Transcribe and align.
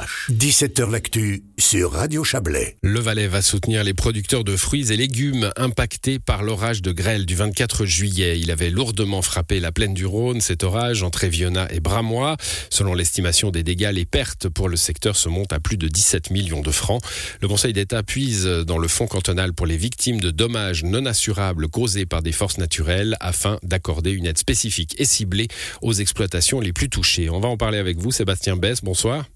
CH. 0.00 0.30
17h 0.30 0.90
L'actu 0.90 1.42
sur 1.58 1.92
Radio 1.92 2.24
Chablais. 2.24 2.76
Le 2.82 3.00
Valais 3.00 3.26
va 3.26 3.42
soutenir 3.42 3.84
les 3.84 3.94
producteurs 3.94 4.44
de 4.44 4.56
fruits 4.56 4.92
et 4.92 4.96
légumes 4.96 5.50
impactés 5.56 6.18
par 6.18 6.42
l'orage 6.42 6.82
de 6.82 6.92
grêle 6.92 7.26
du 7.26 7.34
24 7.34 7.84
juillet. 7.84 8.38
Il 8.38 8.50
avait 8.50 8.70
lourdement 8.70 9.22
frappé 9.22 9.60
la 9.60 9.72
plaine 9.72 9.94
du 9.94 10.06
Rhône, 10.06 10.40
cet 10.40 10.64
orage 10.64 11.02
entre 11.02 11.24
Eviona 11.24 11.70
et 11.72 11.80
Bramois. 11.80 12.36
Selon 12.70 12.94
l'estimation 12.94 13.50
des 13.50 13.62
dégâts, 13.62 13.90
les 13.92 14.04
pertes 14.04 14.48
pour 14.48 14.68
le 14.68 14.76
secteur 14.76 15.16
se 15.16 15.28
montent 15.28 15.52
à 15.52 15.60
plus 15.60 15.76
de 15.76 15.88
17 15.88 16.30
millions 16.30 16.62
de 16.62 16.70
francs. 16.70 17.02
Le 17.40 17.48
Conseil 17.48 17.72
d'État 17.72 18.02
puise 18.02 18.44
dans 18.44 18.78
le 18.78 18.88
fonds 18.88 19.06
cantonal 19.06 19.52
pour 19.52 19.66
les 19.66 19.76
victimes 19.76 20.20
de 20.20 20.30
dommages 20.30 20.84
non 20.84 21.06
assurables 21.06 21.68
causés 21.68 22.06
par 22.06 22.22
des 22.22 22.32
forces 22.32 22.58
naturelles 22.58 23.16
afin 23.20 23.58
d'accorder 23.62 24.12
une 24.12 24.26
aide 24.26 24.38
spécifique 24.38 24.94
et 24.98 25.04
ciblée 25.04 25.48
aux 25.82 25.92
exploitations 25.92 26.60
les 26.60 26.72
plus 26.72 26.88
touchées. 26.88 27.30
On 27.30 27.40
va 27.40 27.48
en 27.48 27.56
parler 27.56 27.78
avec 27.78 27.98
vous, 27.98 28.12
Sébastien 28.12 28.56
Bess. 28.56 28.82
Bonsoir. 28.82 29.26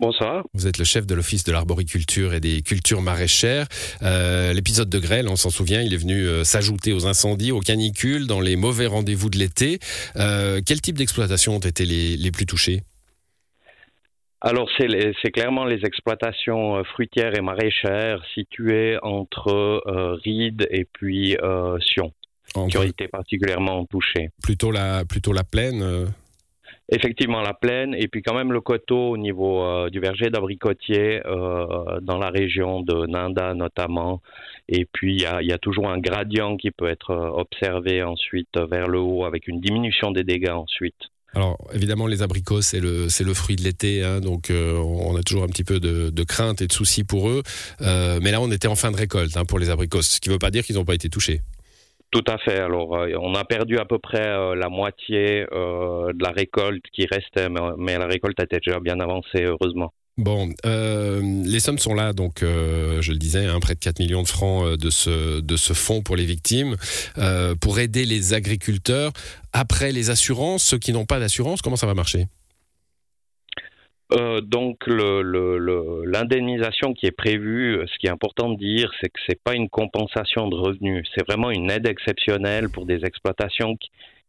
Bonsoir. 0.00 0.44
Vous 0.54 0.66
êtes 0.66 0.78
le 0.78 0.84
chef 0.86 1.06
de 1.06 1.14
l'Office 1.14 1.44
de 1.44 1.52
l'arboriculture 1.52 2.32
et 2.32 2.40
des 2.40 2.62
cultures 2.62 3.02
maraîchères. 3.02 3.66
Euh, 4.00 4.54
l'épisode 4.54 4.88
de 4.88 4.98
grêle, 4.98 5.28
on 5.28 5.36
s'en 5.36 5.50
souvient, 5.50 5.82
il 5.82 5.92
est 5.92 5.98
venu 5.98 6.26
euh, 6.26 6.42
s'ajouter 6.42 6.94
aux 6.94 7.06
incendies, 7.06 7.52
aux 7.52 7.60
canicules, 7.60 8.26
dans 8.26 8.40
les 8.40 8.56
mauvais 8.56 8.86
rendez-vous 8.86 9.28
de 9.28 9.36
l'été. 9.36 9.78
Euh, 10.16 10.62
quel 10.64 10.80
type 10.80 10.96
d'exploitation 10.96 11.56
ont 11.56 11.58
été 11.58 11.84
les, 11.84 12.30
plus 12.32 12.46
touchées 12.46 12.80
alors, 14.42 14.70
c'est 14.78 15.30
clairement 15.32 15.66
les 15.66 15.84
exploitations 15.84 16.82
fruitières 16.84 17.36
et 17.36 17.42
maraîchères 17.42 18.24
situées 18.32 18.96
entre 19.02 19.82
Rides 20.24 20.66
et 20.70 20.86
puis 20.90 21.36
Sion, 21.80 22.14
qui 22.70 22.78
ont 22.78 22.82
été 22.82 23.06
particulièrement 23.06 23.84
touchées. 23.84 24.30
Plutôt 24.42 24.70
la, 24.70 25.04
plutôt 25.04 25.34
la 25.34 25.44
plaine 25.44 26.06
effectivement 26.90 27.40
la 27.40 27.54
plaine 27.54 27.94
et 27.94 28.08
puis 28.08 28.22
quand 28.22 28.34
même 28.34 28.52
le 28.52 28.60
coteau 28.60 29.10
au 29.10 29.16
niveau 29.16 29.62
euh, 29.62 29.90
du 29.90 30.00
verger 30.00 30.30
d'abricotier 30.30 31.22
euh, 31.24 32.00
dans 32.02 32.18
la 32.18 32.30
région 32.30 32.82
de 32.82 33.06
Nanda 33.06 33.54
notamment. 33.54 34.20
Et 34.68 34.84
puis 34.84 35.16
il 35.16 35.46
y 35.46 35.52
a, 35.52 35.58
toujours 35.58 35.88
un 35.88 35.98
gradient 35.98 36.56
qui 36.56 36.70
peut 36.70 36.88
être 36.88 37.10
euh, 37.10 37.28
observé 37.28 38.02
ensuite 38.02 38.58
vers 38.70 38.88
le 38.88 38.98
haut 38.98 39.24
avec 39.24 39.48
une 39.48 39.60
diminution 39.60 40.10
des 40.10 40.24
dégâts 40.24 40.50
ensuite. 40.50 40.96
Alors 41.34 41.58
évidemment 41.72 42.08
les 42.08 42.22
abricots 42.22 42.60
c'est 42.60 42.80
le 42.80 43.06
le 43.06 43.34
fruit 43.34 43.54
de 43.54 43.62
l'été 43.62 44.02
hein, 44.02 44.20
donc 44.20 44.50
on 44.50 45.14
a 45.14 45.22
toujours 45.22 45.44
un 45.44 45.46
petit 45.46 45.62
peu 45.62 45.78
de, 45.78 46.10
de, 46.10 46.24
crainte 46.24 46.60
et 46.60 46.66
de 46.66 46.72
soucis 46.72 47.04
pour 47.04 47.28
eux 47.28 47.44
mais 47.80 48.32
là 48.32 48.40
on 48.40 48.50
était 48.50 48.66
en 48.66 48.74
fin 48.74 48.90
de 48.90 48.96
récolte 48.96 49.36
hein, 49.36 49.44
pour 49.44 49.60
les 49.60 49.70
abricots 49.70 50.02
ce 50.02 50.18
qui 50.18 50.28
ne 50.28 50.34
veut 50.34 50.40
pas 50.40 50.50
dire 50.50 50.64
qu'ils 50.64 50.74
n'ont 50.74 50.84
pas 50.84 50.96
été 50.96 51.08
touchés. 51.08 51.40
Tout 52.10 52.24
à 52.26 52.38
fait. 52.38 52.58
Alors, 52.58 52.96
euh, 52.96 53.12
on 53.20 53.34
a 53.34 53.44
perdu 53.44 53.78
à 53.78 53.84
peu 53.84 53.98
près 53.98 54.26
euh, 54.26 54.56
la 54.56 54.68
moitié 54.68 55.46
euh, 55.52 56.12
de 56.12 56.22
la 56.22 56.30
récolte 56.30 56.82
qui 56.92 57.06
restait, 57.06 57.48
mais, 57.78 57.98
la 57.98 58.06
récolte 58.06 58.40
était 58.40 58.58
déjà 58.64 58.80
bien 58.80 58.98
avancée, 58.98 59.44
heureusement. 59.44 59.92
Bon, 60.18 60.50
les 60.64 61.60
sommes 61.60 61.78
sont 61.78 61.94
là, 61.94 62.12
donc 62.12 62.40
je 62.42 63.10
le 63.10 63.16
disais, 63.16 63.46
hein, 63.46 63.58
près 63.58 63.74
de 63.74 63.78
4 63.78 64.00
millions 64.00 64.22
de 64.22 64.28
francs 64.28 64.76
de 64.76 64.90
ce, 64.90 65.40
de 65.40 65.56
ce 65.56 65.72
fonds 65.72 66.02
pour 66.02 66.14
les 66.14 66.26
victimes, 66.26 66.76
pour 67.60 67.78
aider 67.78 68.04
les 68.04 68.34
agriculteurs. 68.34 69.12
Après 69.54 69.92
les 69.92 70.10
assurances, 70.10 70.62
ceux 70.62 70.78
qui 70.78 70.92
n'ont 70.92 71.06
pas 71.06 71.20
d'assurance, 71.20 71.62
comment 71.62 71.76
ça 71.76 71.86
va 71.86 71.94
marcher? 71.94 72.26
Euh, 74.12 74.40
donc 74.40 74.86
l'indemnisation 74.86 76.94
qui 76.94 77.06
est 77.06 77.16
prévue, 77.16 77.80
ce 77.86 77.98
qui 77.98 78.06
est 78.06 78.10
important 78.10 78.50
de 78.50 78.56
dire, 78.56 78.90
c'est 79.00 79.08
que 79.08 79.20
c'est 79.28 79.40
pas 79.42 79.54
une 79.54 79.68
compensation 79.68 80.48
de 80.48 80.56
revenus, 80.56 81.08
c'est 81.14 81.26
vraiment 81.26 81.50
une 81.50 81.70
aide 81.70 81.86
exceptionnelle 81.86 82.68
pour 82.70 82.86
des 82.86 83.04
exploitations 83.04 83.76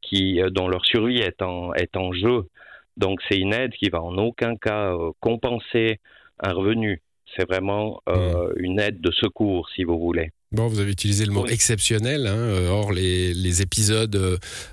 qui, 0.02 0.42
euh, 0.42 0.50
dont 0.50 0.68
leur 0.68 0.86
survie 0.86 1.20
est 1.20 1.42
en, 1.42 1.74
est 1.74 1.96
en 1.98 2.14
jeu. 2.14 2.48
Donc 2.98 3.22
c'est 3.30 3.38
une 3.38 3.54
aide 3.54 3.74
qui 3.74 3.90
va 3.90 4.02
en 4.02 4.18
aucun 4.18 4.56
cas 4.56 4.94
euh, 4.94 5.12
compenser 5.20 6.00
un 6.40 6.54
revenu. 6.54 7.02
C'est 7.36 7.48
vraiment 7.48 8.02
mmh. 8.08 8.12
une 8.58 8.80
aide 8.82 9.00
de 9.00 9.12
secours, 9.12 9.70
si 9.70 9.86
vous 9.86 9.98
voulez. 9.98 10.32
Bon, 10.54 10.68
vous 10.68 10.82
avez 10.82 10.92
utilisé 10.92 11.26
le 11.26 11.32
mot 11.32 11.48
exceptionnel. 11.48 12.28
Hein, 12.28 12.36
euh, 12.36 12.68
or, 12.68 12.92
les, 12.92 13.34
les 13.34 13.62
épisodes, 13.62 14.14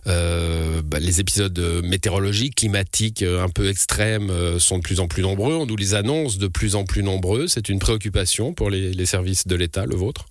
euh, 0.09 0.83
bah, 0.85 0.99
les 0.99 1.21
épisodes 1.21 1.57
météorologiques, 1.85 2.57
climatiques 2.57 3.23
euh, 3.23 3.45
un 3.45 3.49
peu 3.49 3.69
extrêmes 3.69 4.59
sont 4.59 4.79
de 4.79 4.83
plus 4.83 4.99
en 4.99 5.07
plus 5.07 5.23
nombreux. 5.23 5.55
On 5.55 5.67
nous 5.67 5.77
les 5.77 5.95
annonce 5.95 6.39
de 6.39 6.49
plus 6.49 6.75
en 6.75 6.85
plus 6.85 7.05
nombreux. 7.05 7.47
C'est 7.47 7.69
une 7.69 7.79
préoccupation 7.79 8.55
pour 8.55 8.71
les, 8.71 8.93
les 8.93 9.07
services 9.07 9.47
de 9.47 9.55
l'État, 9.55 9.87
le 9.87 9.95
vôtre? 9.95 10.27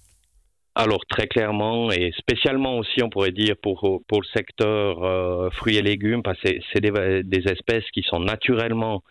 Alors 0.77 1.03
très 1.09 1.25
clairement 1.25 1.91
et 1.91 2.11
spécialement 2.19 2.77
aussi 2.77 3.01
on 3.01 3.09
pourrait 3.09 3.31
dire 3.31 3.55
pour 3.59 4.03
pour 4.07 4.21
le 4.21 4.27
secteur 4.35 5.03
euh, 5.03 5.49
fruits 5.49 5.75
et 5.75 5.81
légumes 5.81 6.21
parce 6.21 6.39
que 6.39 6.49
c'est 6.71 6.81
des, 6.81 7.23
des, 7.23 7.51
espèces 7.51 7.89
qui 7.91 8.03
sont 8.03 8.19
naturellement 8.19 9.01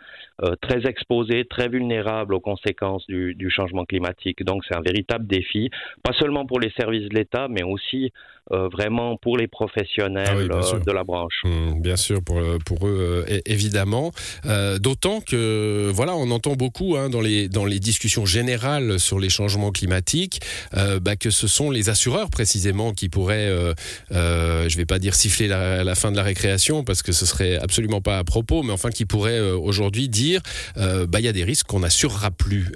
très 0.60 0.86
exposées, 0.86 1.44
très 1.48 1.68
vulnérables 1.68 2.34
aux 2.34 2.40
conséquences 2.40 3.06
du, 3.06 3.34
du 3.34 3.50
changement 3.50 3.84
climatique. 3.84 4.44
Donc 4.44 4.64
c'est 4.68 4.76
un 4.76 4.82
véritable 4.82 5.26
défi, 5.26 5.70
pas 6.02 6.12
seulement 6.12 6.46
pour 6.46 6.60
les 6.60 6.70
services 6.78 7.08
de 7.08 7.14
l'État, 7.14 7.48
mais 7.48 7.62
aussi 7.62 8.12
euh, 8.52 8.68
vraiment 8.68 9.16
pour 9.16 9.36
les 9.36 9.48
professionnels 9.48 10.48
ah 10.52 10.78
de 10.78 10.92
la 10.92 11.04
branche. 11.04 11.42
Mmh, 11.44 11.80
bien 11.80 11.96
sûr, 11.96 12.22
pour, 12.22 12.40
pour 12.64 12.86
eux 12.86 13.24
évidemment. 13.46 14.12
D'autant 14.80 15.20
que 15.20 15.90
voilà, 15.92 16.14
on 16.14 16.30
entend 16.30 16.54
beaucoup 16.54 16.96
hein, 16.96 17.08
dans 17.08 17.20
les 17.20 17.48
dans 17.48 17.64
les 17.64 17.80
discussions 17.80 18.26
générales 18.26 19.00
sur 19.00 19.18
les 19.18 19.30
changements 19.30 19.72
climatiques 19.72 20.40
bah, 20.72 21.16
que 21.16 21.30
ce 21.30 21.46
sont 21.46 21.70
les 21.70 21.88
assureurs 21.88 22.30
précisément 22.30 22.92
qui 22.92 23.08
pourraient, 23.08 23.48
euh, 23.48 23.74
euh, 24.12 24.68
je 24.68 24.74
ne 24.74 24.78
vais 24.78 24.86
pas 24.86 24.98
dire 24.98 25.14
siffler 25.14 25.48
la, 25.48 25.94
fin 25.94 26.10
de 26.10 26.16
la 26.16 26.22
récréation 26.22 26.84
parce 26.84 27.02
que 27.02 27.12
ce 27.12 27.26
serait 27.26 27.56
absolument 27.56 28.00
pas 28.00 28.18
à 28.18 28.24
propos, 28.24 28.62
mais 28.62 28.72
enfin 28.72 28.90
qui 28.90 29.04
pourraient 29.04 29.38
euh, 29.38 29.56
aujourd'hui 29.56 30.08
dire, 30.08 30.25
bah 30.76 31.20
il 31.20 31.24
y 31.24 31.28
a 31.28 31.32
des 31.32 31.44
risques 31.44 31.66
qu'on 31.66 31.80
n'assurera 31.80 32.30
plus. 32.30 32.72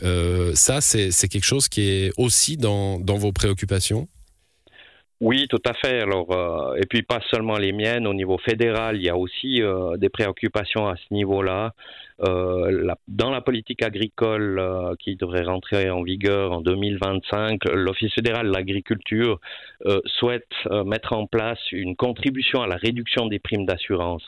ça, 0.54 0.80
c'est 0.80 1.28
quelque 1.28 1.44
chose 1.44 1.68
qui 1.68 1.82
est 1.82 2.12
aussi 2.16 2.56
dans 2.56 2.98
vos 3.18 3.32
préoccupations? 3.32 4.08
Oui, 5.20 5.46
tout 5.48 5.62
à 5.66 5.74
fait. 5.74 6.00
Alors, 6.00 6.74
et 6.78 6.86
puis 6.86 7.02
pas 7.02 7.20
seulement 7.30 7.58
les 7.58 7.72
miennes. 7.72 8.06
Au 8.06 8.14
niveau 8.14 8.38
fédéral, 8.38 8.96
il 8.96 9.02
y 9.02 9.10
a 9.10 9.16
aussi 9.16 9.60
des 9.98 10.08
préoccupations 10.08 10.88
à 10.88 10.96
ce 10.96 11.12
niveau-là. 11.12 11.74
Euh, 12.22 12.92
dans 13.08 13.30
la 13.30 13.40
politique 13.40 13.82
agricole 13.82 14.58
euh, 14.58 14.94
qui 14.98 15.16
devrait 15.16 15.42
rentrer 15.42 15.88
en 15.88 16.02
vigueur 16.02 16.52
en 16.52 16.60
2025, 16.60 17.64
l'Office 17.72 18.12
fédéral 18.12 18.48
de 18.48 18.52
l'agriculture 18.52 19.40
euh, 19.86 20.00
souhaite 20.04 20.48
mettre 20.84 21.14
en 21.14 21.26
place 21.26 21.58
une 21.72 21.96
contribution 21.96 22.60
à 22.60 22.66
la 22.66 22.76
réduction 22.76 23.26
des 23.26 23.38
primes 23.38 23.64
d'assurance. 23.64 24.22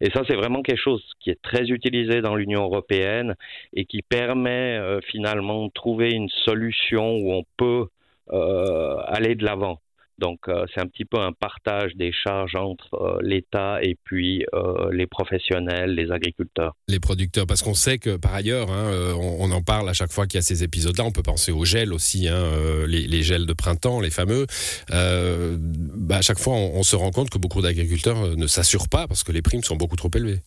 Et 0.00 0.10
ça, 0.10 0.22
c'est 0.28 0.36
vraiment 0.36 0.62
quelque 0.62 0.80
chose 0.80 1.02
qui 1.20 1.30
est 1.30 1.40
très 1.40 1.64
utilisé 1.70 2.20
dans 2.20 2.34
l'Union 2.34 2.64
européenne 2.64 3.34
et 3.72 3.86
qui 3.86 4.02
permet 4.02 4.78
finalement 5.06 5.66
de 5.66 5.72
trouver 5.72 6.10
une 6.10 6.28
solution 6.28 7.16
où 7.16 7.32
on 7.32 7.44
peut 7.56 7.86
aller 8.30 9.34
de 9.34 9.44
l'avant. 9.44 9.80
Donc 10.18 10.40
euh, 10.48 10.66
c'est 10.74 10.80
un 10.80 10.86
petit 10.86 11.04
peu 11.04 11.18
un 11.18 11.32
partage 11.32 11.94
des 11.94 12.12
charges 12.12 12.56
entre 12.56 12.94
euh, 12.94 13.18
l'État 13.22 13.78
et 13.82 13.96
puis 14.04 14.44
euh, 14.52 14.90
les 14.92 15.06
professionnels, 15.06 15.94
les 15.94 16.10
agriculteurs. 16.10 16.74
Les 16.88 16.98
producteurs, 16.98 17.46
parce 17.46 17.62
qu'on 17.62 17.74
sait 17.74 17.98
que 17.98 18.16
par 18.16 18.34
ailleurs, 18.34 18.70
hein, 18.70 19.14
on, 19.16 19.50
en 19.50 19.62
parle 19.62 19.88
à 19.88 19.92
chaque 19.92 20.10
fois 20.10 20.26
qu'il 20.26 20.36
y 20.36 20.38
a 20.38 20.42
ces 20.42 20.64
épisodes-là, 20.64 21.04
on 21.04 21.12
peut 21.12 21.22
penser 21.22 21.52
aux 21.52 21.64
gels 21.64 21.92
aussi, 21.92 22.28
hein, 22.28 22.42
les, 22.86 23.22
gels 23.22 23.46
de 23.46 23.52
printemps, 23.52 24.00
les 24.00 24.10
fameux. 24.10 24.46
Bah, 24.90 26.16
à 26.16 26.22
chaque 26.22 26.38
fois, 26.38 26.54
on 26.54 26.82
se 26.82 26.96
rend 26.96 27.10
compte 27.10 27.30
que 27.30 27.38
beaucoup 27.38 27.62
d'agriculteurs 27.62 28.36
ne 28.36 28.46
s'assurent 28.46 28.88
pas 28.88 29.06
parce 29.06 29.24
que 29.24 29.32
les 29.32 29.42
primes 29.42 29.62
sont 29.62 29.76
beaucoup 29.76 29.96
trop 29.96 30.10
élevées. 30.14 30.40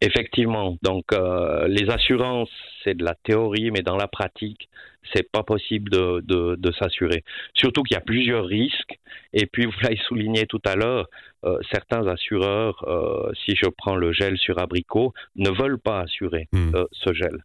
Effectivement. 0.00 0.76
Donc, 0.82 1.12
euh, 1.12 1.68
les 1.68 1.90
assurances, 1.90 2.48
c'est 2.84 2.96
de 2.96 3.04
la 3.04 3.14
théorie, 3.14 3.70
mais 3.70 3.82
dans 3.82 3.96
la 3.96 4.08
pratique, 4.08 4.68
c'est 5.14 5.30
pas 5.30 5.42
possible 5.42 5.90
de, 5.90 6.20
de, 6.24 6.56
de 6.56 6.72
s'assurer. 6.72 7.24
Surtout 7.54 7.82
qu'il 7.82 7.94
y 7.94 7.98
a 7.98 8.02
plusieurs 8.02 8.46
risques. 8.46 8.98
Et 9.32 9.46
puis, 9.46 9.64
vous 9.66 9.72
l'avez 9.82 10.00
souligné 10.08 10.46
tout 10.46 10.62
à 10.64 10.76
l'heure, 10.76 11.08
euh, 11.44 11.58
certains 11.72 12.06
assureurs, 12.06 12.84
euh, 12.86 13.32
si 13.44 13.56
je 13.56 13.68
prends 13.68 13.96
le 13.96 14.12
gel 14.12 14.36
sur 14.38 14.58
abricot, 14.58 15.12
ne 15.36 15.50
veulent 15.50 15.78
pas 15.78 16.00
assurer 16.00 16.48
hmm. 16.52 16.74
euh, 16.74 16.84
ce 16.92 17.12
gel. 17.12 17.44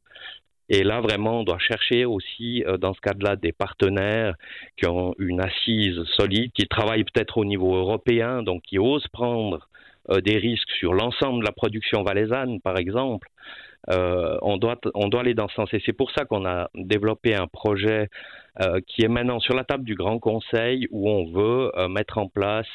Et 0.67 0.83
là, 0.83 0.99
vraiment, 0.99 1.41
on 1.41 1.43
doit 1.43 1.59
chercher 1.59 2.05
aussi, 2.05 2.63
euh, 2.65 2.77
dans 2.77 2.93
ce 2.93 3.01
cadre-là, 3.01 3.35
des 3.35 3.51
partenaires 3.51 4.35
qui 4.77 4.87
ont 4.87 5.13
une 5.19 5.39
assise 5.39 6.01
solide, 6.17 6.51
qui 6.53 6.67
travaillent 6.67 7.03
peut-être 7.03 7.37
au 7.37 7.45
niveau 7.45 7.75
européen, 7.75 8.41
donc 8.41 8.63
qui 8.63 8.79
osent 8.79 9.07
prendre 9.09 9.67
des 10.23 10.37
risques 10.37 10.71
sur 10.79 10.93
l'ensemble 10.93 11.39
de 11.39 11.45
la 11.45 11.51
production 11.51 12.03
valaisanne, 12.03 12.61
par 12.61 12.77
exemple. 12.77 13.27
Euh, 13.89 14.37
on, 14.41 14.57
doit, 14.57 14.79
on 14.93 15.07
doit 15.09 15.21
aller 15.21 15.33
dans 15.33 15.47
ce 15.47 15.55
sens. 15.55 15.69
Et 15.73 15.81
c'est 15.85 15.93
pour 15.93 16.11
ça 16.11 16.25
qu'on 16.25 16.45
a 16.45 16.69
développé 16.75 17.35
un 17.35 17.47
projet 17.47 18.09
euh, 18.61 18.79
qui 18.87 19.03
est 19.03 19.07
maintenant 19.07 19.39
sur 19.39 19.53
la 19.53 19.63
table 19.63 19.83
du 19.83 19.95
Grand 19.95 20.19
Conseil 20.19 20.87
où 20.91 21.09
on 21.09 21.31
veut 21.31 21.71
mettre 21.89 22.17
en 22.17 22.27
place 22.27 22.67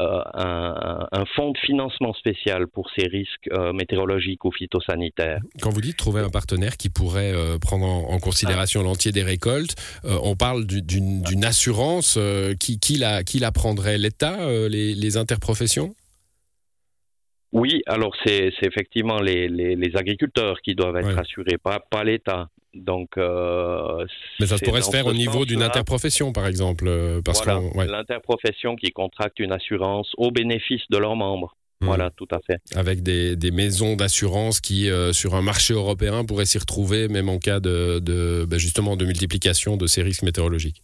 un, 0.00 1.08
un, 1.10 1.24
fonds 1.34 1.50
de 1.50 1.58
financement 1.58 2.14
spécial 2.14 2.68
pour 2.68 2.88
ces 2.96 3.08
risques 3.08 3.50
météorologiques 3.74 4.44
ou 4.44 4.52
phytosanitaires. 4.52 5.40
Quand 5.60 5.70
vous 5.70 5.80
dites 5.80 5.96
trouver 5.96 6.20
un 6.20 6.28
partenaire 6.28 6.76
qui 6.76 6.88
pourrait 6.88 7.32
prendre 7.60 7.84
en, 7.84 8.18
considération 8.20 8.84
l'entier 8.84 9.10
des 9.10 9.24
récoltes, 9.24 9.74
on 10.04 10.36
parle 10.36 10.66
d'une 10.66 11.44
assurance 11.44 12.16
qui, 12.60 12.96
la, 12.96 13.24
qui, 13.24 13.40
la, 13.40 13.50
prendrait 13.50 13.98
l'État, 13.98 14.38
les, 14.68 14.94
les 14.94 15.16
interprofessions? 15.16 15.92
Oui, 17.52 17.82
alors 17.86 18.14
c'est 18.24 18.52
effectivement 18.62 19.20
les, 19.20 19.48
les, 19.48 19.96
agriculteurs 19.96 20.60
qui 20.60 20.74
doivent 20.74 20.96
être 20.96 21.18
assurés, 21.18 21.56
pas, 21.56 21.80
pas 21.80 22.04
l'État. 22.04 22.48
Donc, 22.74 23.16
euh, 23.16 24.04
mais 24.38 24.46
ça 24.46 24.56
pourrait 24.58 24.82
se 24.82 24.90
faire 24.90 25.06
au 25.06 25.14
niveau 25.14 25.46
d'une 25.46 25.62
interprofession, 25.62 26.32
par 26.32 26.46
exemple, 26.46 26.84
euh, 26.86 27.22
parce 27.22 27.42
voilà, 27.42 27.90
l'interprofession 27.90 28.76
qui 28.76 28.92
contracte 28.92 29.38
une 29.40 29.52
assurance 29.52 30.12
au 30.18 30.30
bénéfice 30.30 30.82
de 30.90 30.98
leurs 30.98 31.16
membres. 31.16 31.56
Hmm. 31.80 31.86
Voilà, 31.86 32.10
tout 32.10 32.28
à 32.30 32.40
fait. 32.40 32.60
Avec 32.74 33.02
des, 33.02 33.36
des 33.36 33.50
maisons 33.50 33.96
d'assurance 33.96 34.60
qui, 34.60 34.90
euh, 34.90 35.12
sur 35.12 35.34
un 35.34 35.42
marché 35.42 35.74
européen, 35.74 36.24
pourraient 36.24 36.44
s'y 36.44 36.58
retrouver, 36.58 37.08
même 37.08 37.28
en 37.28 37.38
cas 37.38 37.60
de, 37.60 38.00
de 38.00 38.44
ben 38.48 38.58
justement 38.58 38.96
de 38.96 39.04
multiplication 39.04 39.76
de 39.76 39.86
ces 39.86 40.02
risques 40.02 40.24
météorologiques. 40.24 40.82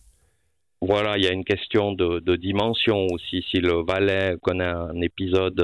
Voilà, 0.87 1.17
il 1.17 1.25
y 1.25 1.27
a 1.27 1.33
une 1.33 1.45
question 1.45 1.93
de, 1.93 2.21
de 2.21 2.37
dimension 2.37 3.07
aussi. 3.11 3.45
Si 3.51 3.59
le 3.59 3.85
Valais 3.85 4.37
connaît 4.43 4.65
un 4.65 5.01
épisode 5.01 5.61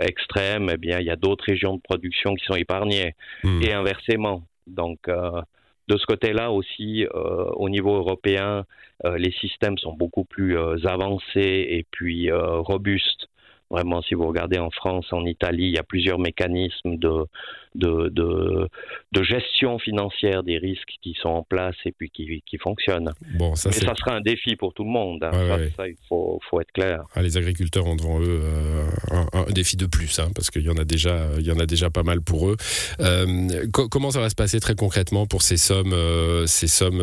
extrême, 0.00 0.68
eh 0.72 0.76
bien, 0.76 0.98
il 1.00 1.06
y 1.06 1.10
a 1.10 1.16
d'autres 1.16 1.44
régions 1.46 1.76
de 1.76 1.80
production 1.80 2.34
qui 2.34 2.44
sont 2.44 2.54
épargnées, 2.54 3.14
hmm. 3.44 3.62
et 3.62 3.72
inversement. 3.72 4.42
Donc, 4.66 5.08
euh, 5.08 5.40
de 5.88 5.96
ce 5.96 6.06
côté-là 6.06 6.50
aussi, 6.50 7.04
euh, 7.04 7.44
au 7.56 7.68
niveau 7.68 7.96
européen, 7.96 8.64
euh, 9.04 9.18
les 9.18 9.32
systèmes 9.32 9.78
sont 9.78 9.92
beaucoup 9.92 10.24
plus 10.24 10.56
avancés 10.84 11.66
et 11.68 11.84
puis 11.90 12.30
robustes. 12.32 13.28
Vraiment, 13.70 14.02
si 14.02 14.14
vous 14.14 14.26
regardez 14.26 14.58
en 14.58 14.70
France, 14.70 15.06
en 15.12 15.24
Italie, 15.24 15.68
il 15.68 15.74
y 15.74 15.78
a 15.78 15.82
plusieurs 15.82 16.18
mécanismes 16.18 16.96
de, 16.96 17.26
de, 17.74 18.68
de, 19.12 19.22
gestion 19.22 19.78
financière 19.78 20.42
des 20.42 20.58
risques 20.58 20.94
qui 21.00 21.14
sont 21.20 21.28
en 21.28 21.42
place 21.42 21.76
et 21.84 21.92
puis 21.92 22.10
qui, 22.10 22.42
qui 22.44 22.58
fonctionnent. 22.58 23.12
Bon, 23.34 23.54
ça, 23.54 23.70
Mais 23.70 23.76
ça 23.76 23.94
sera 23.94 24.16
un 24.16 24.20
défi 24.20 24.56
pour 24.56 24.74
tout 24.74 24.82
le 24.84 24.90
monde. 24.90 25.22
Hein. 25.22 25.68
ça, 25.76 25.88
il 25.88 25.96
faut, 26.08 26.40
faut, 26.50 26.60
être 26.60 26.72
clair. 26.72 27.04
Ah, 27.14 27.22
les 27.22 27.36
agriculteurs 27.36 27.86
ont 27.86 27.94
devant 27.94 28.20
eux 28.20 28.40
euh, 28.42 28.90
un, 29.32 29.50
défi 29.52 29.76
de 29.76 29.86
plus, 29.86 30.18
hein, 30.18 30.30
parce 30.34 30.50
qu'il 30.50 30.62
y 30.62 30.70
en 30.70 30.76
a 30.76 30.84
déjà, 30.84 31.28
il 31.38 31.46
y 31.46 31.52
en 31.52 31.58
a 31.58 31.66
déjà 31.66 31.88
pas 31.88 32.02
mal 32.02 32.20
pour 32.20 32.48
eux. 32.48 32.56
Euh, 33.00 33.66
comment 33.70 34.10
ça 34.10 34.20
va 34.20 34.28
se 34.28 34.34
passer 34.34 34.60
très 34.60 34.74
concrètement 34.74 35.26
pour 35.26 35.42
ces 35.42 35.56
sommes, 35.56 35.92
euh, 35.92 36.46
ces 36.46 36.66
sommes 36.66 37.02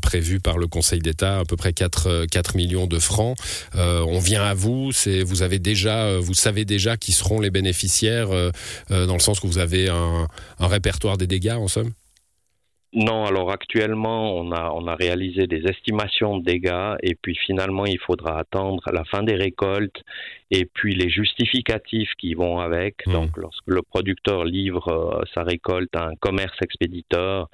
prévues 0.00 0.40
par 0.40 0.56
le 0.56 0.66
Conseil 0.66 1.00
d'État, 1.00 1.40
à 1.40 1.44
peu 1.44 1.56
près 1.56 1.72
4, 1.72 2.26
4 2.26 2.56
millions 2.56 2.86
de 2.86 2.98
francs 2.98 3.36
On 3.74 4.18
vient 4.18 4.42
à 4.42 4.54
vous, 4.54 4.92
c'est, 4.92 5.22
vous 5.22 5.42
avez 5.42 5.58
déjà, 5.58 6.18
vous 6.18 6.34
savez 6.34 6.64
déjà 6.64 6.96
qui 6.96 7.12
seront 7.12 7.40
les 7.40 7.50
bénéficiaires, 7.50 8.28
dans 8.88 9.14
le 9.14 9.20
sens 9.20 9.40
que 9.40 9.46
vous 9.46 9.58
avez 9.58 9.89
un, 9.90 10.26
répertoire 10.66 11.16
des 11.16 11.26
dégâts 11.26 11.56
en 11.58 11.68
somme? 11.68 11.92
Non, 12.92 13.24
alors 13.24 13.52
actuellement, 13.52 14.34
on 14.34 14.50
a, 14.50 14.72
on 14.74 14.88
a 14.88 14.96
réalisé 14.96 15.46
des 15.46 15.62
estimations 15.64 16.38
de 16.38 16.44
dégâts 16.44 16.96
et 17.04 17.14
puis 17.14 17.36
finalement, 17.36 17.86
il 17.86 18.00
faudra 18.00 18.36
attendre 18.40 18.82
la 18.92 19.04
fin 19.04 19.22
des 19.22 19.36
récoltes 19.36 20.02
et 20.50 20.64
puis 20.64 20.96
les 20.96 21.08
justificatifs 21.08 22.10
qui 22.18 22.34
vont 22.34 22.58
avec. 22.58 23.06
Mmh. 23.06 23.12
Donc, 23.12 23.36
lorsque 23.36 23.68
le 23.68 23.82
producteur 23.82 24.44
livre 24.44 24.88
euh, 24.88 25.22
sa 25.34 25.44
récolte 25.44 25.94
à 25.94 26.06
un 26.06 26.16
commerce 26.16 26.56
expéditeur, 26.62 27.48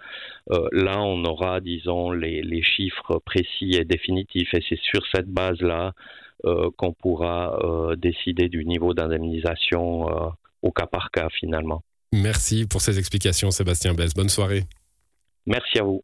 euh, 0.52 0.68
là, 0.72 1.02
on 1.02 1.22
aura, 1.26 1.60
disons, 1.60 2.12
les, 2.12 2.40
les, 2.40 2.62
chiffres 2.62 3.20
précis 3.22 3.72
et 3.74 3.84
définitifs 3.84 4.54
et 4.54 4.64
c'est 4.66 4.80
sur 4.80 5.02
cette 5.14 5.28
base-là 5.28 5.92
euh, 6.46 6.70
qu'on 6.78 6.94
pourra 6.94 7.58
décider 7.98 8.48
du 8.48 8.64
niveau 8.64 8.94
d'indemnisation 8.94 10.06
au 10.62 10.72
cas 10.72 10.86
par 10.86 11.10
cas 11.10 11.28
finalement. 11.28 11.82
Merci 12.16 12.66
pour 12.66 12.80
ces 12.80 12.98
explications, 12.98 13.50
Sébastien 13.50 13.94
Bess. 13.94 14.14
Bonne 14.14 14.28
soirée. 14.28 14.64
Merci 15.46 15.78
à 15.78 15.82
vous. 15.82 16.02